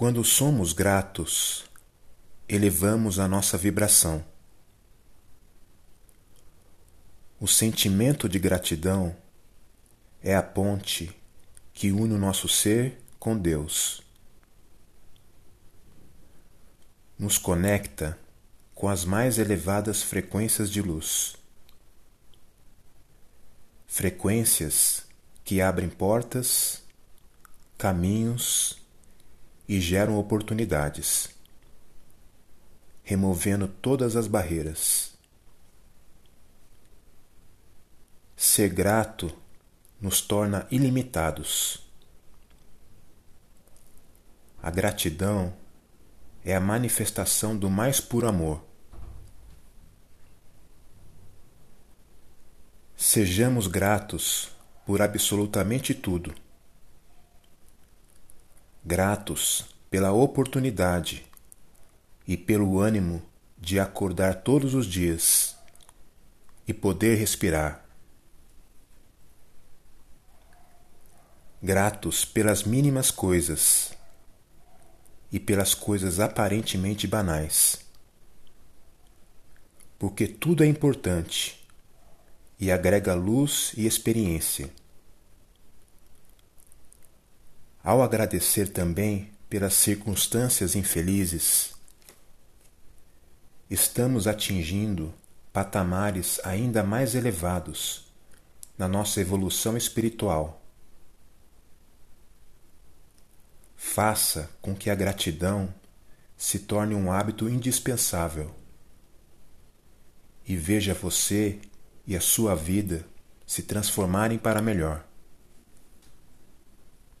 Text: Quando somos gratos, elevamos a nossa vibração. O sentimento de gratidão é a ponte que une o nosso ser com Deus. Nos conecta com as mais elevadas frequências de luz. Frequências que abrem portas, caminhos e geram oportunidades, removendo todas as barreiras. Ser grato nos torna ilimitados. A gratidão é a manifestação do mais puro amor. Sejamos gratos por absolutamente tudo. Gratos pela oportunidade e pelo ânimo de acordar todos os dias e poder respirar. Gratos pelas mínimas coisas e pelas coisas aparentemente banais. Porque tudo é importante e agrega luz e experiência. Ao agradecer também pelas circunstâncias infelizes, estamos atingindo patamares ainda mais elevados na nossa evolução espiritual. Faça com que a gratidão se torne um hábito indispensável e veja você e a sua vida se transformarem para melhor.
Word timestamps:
Quando 0.00 0.24
somos 0.24 0.72
gratos, 0.72 1.66
elevamos 2.48 3.18
a 3.18 3.28
nossa 3.28 3.58
vibração. 3.58 4.24
O 7.38 7.46
sentimento 7.46 8.26
de 8.26 8.38
gratidão 8.38 9.14
é 10.22 10.34
a 10.34 10.42
ponte 10.42 11.14
que 11.74 11.92
une 11.92 12.14
o 12.14 12.18
nosso 12.18 12.48
ser 12.48 12.98
com 13.18 13.36
Deus. 13.36 14.00
Nos 17.18 17.36
conecta 17.36 18.18
com 18.74 18.88
as 18.88 19.04
mais 19.04 19.38
elevadas 19.38 20.02
frequências 20.02 20.70
de 20.70 20.80
luz. 20.80 21.36
Frequências 23.86 25.04
que 25.44 25.60
abrem 25.60 25.90
portas, 25.90 26.82
caminhos 27.76 28.79
e 29.70 29.80
geram 29.80 30.18
oportunidades, 30.18 31.28
removendo 33.04 33.68
todas 33.68 34.16
as 34.16 34.26
barreiras. 34.26 35.12
Ser 38.36 38.68
grato 38.68 39.32
nos 40.00 40.20
torna 40.20 40.66
ilimitados. 40.72 41.88
A 44.60 44.72
gratidão 44.72 45.54
é 46.44 46.56
a 46.56 46.60
manifestação 46.60 47.56
do 47.56 47.70
mais 47.70 48.00
puro 48.00 48.26
amor. 48.26 48.64
Sejamos 52.96 53.68
gratos 53.68 54.50
por 54.84 55.00
absolutamente 55.00 55.94
tudo. 55.94 56.34
Gratos 58.90 59.66
pela 59.88 60.10
oportunidade 60.10 61.24
e 62.26 62.36
pelo 62.36 62.80
ânimo 62.80 63.22
de 63.56 63.78
acordar 63.78 64.42
todos 64.42 64.74
os 64.74 64.84
dias 64.84 65.54
e 66.66 66.74
poder 66.74 67.14
respirar. 67.14 67.84
Gratos 71.62 72.24
pelas 72.24 72.64
mínimas 72.64 73.12
coisas 73.12 73.92
e 75.30 75.38
pelas 75.38 75.72
coisas 75.72 76.18
aparentemente 76.18 77.06
banais. 77.06 77.86
Porque 80.00 80.26
tudo 80.26 80.64
é 80.64 80.66
importante 80.66 81.64
e 82.58 82.72
agrega 82.72 83.14
luz 83.14 83.72
e 83.76 83.86
experiência. 83.86 84.68
Ao 87.82 88.02
agradecer 88.02 88.68
também 88.68 89.32
pelas 89.48 89.74
circunstâncias 89.74 90.76
infelizes, 90.76 91.74
estamos 93.70 94.26
atingindo 94.26 95.14
patamares 95.52 96.38
ainda 96.44 96.82
mais 96.84 97.14
elevados 97.14 98.12
na 98.76 98.86
nossa 98.86 99.20
evolução 99.20 99.76
espiritual. 99.76 100.62
Faça 103.74 104.50
com 104.60 104.74
que 104.74 104.90
a 104.90 104.94
gratidão 104.94 105.72
se 106.36 106.60
torne 106.60 106.94
um 106.94 107.10
hábito 107.10 107.48
indispensável 107.48 108.54
e 110.46 110.56
veja 110.56 110.92
você 110.94 111.60
e 112.06 112.14
a 112.14 112.20
sua 112.20 112.54
vida 112.54 113.06
se 113.46 113.62
transformarem 113.62 114.38
para 114.38 114.60
melhor. 114.60 115.09